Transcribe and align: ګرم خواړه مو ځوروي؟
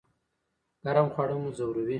ګرم 0.83 1.07
خواړه 1.13 1.35
مو 1.41 1.49
ځوروي؟ 1.57 1.89